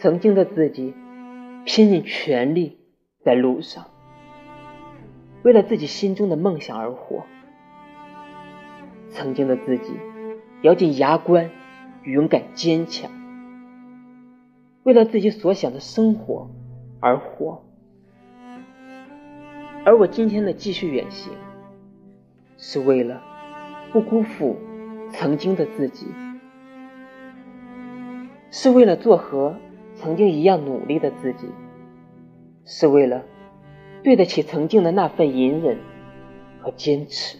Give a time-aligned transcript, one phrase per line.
[0.00, 0.94] 曾经的自己
[1.64, 2.78] 拼尽全力
[3.24, 3.86] 在路上，
[5.42, 7.26] 为了自己心中的梦想而活。
[9.10, 9.92] 曾经的自己
[10.62, 11.50] 咬紧牙关，
[12.04, 13.10] 勇敢坚强，
[14.84, 16.48] 为了自己所想的生活
[17.00, 17.64] 而活。
[19.84, 21.32] 而我今天的继续远行，
[22.56, 23.20] 是为了
[23.92, 24.56] 不辜负
[25.10, 26.06] 曾经的自己，
[28.52, 29.56] 是为了做和
[30.00, 31.48] 曾经一样努力的自己，
[32.64, 33.24] 是为了
[34.02, 35.78] 对得起曾经的那份隐忍
[36.60, 37.36] 和坚持。